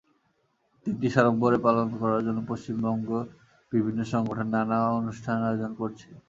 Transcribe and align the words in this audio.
দিনটি 0.85 1.07
সাড়ম্বরে 1.09 1.57
পালন 1.65 1.87
করার 2.01 2.21
জন্য 2.27 2.39
পশ্চিমবঙ্গের 2.49 3.25
বিভিন্ন 3.71 3.99
সংগঠন 4.13 4.47
নানা 4.53 4.77
অনুষ্ঠান 4.99 5.37
আয়োজন 5.47 5.71
করছে। 5.79 6.07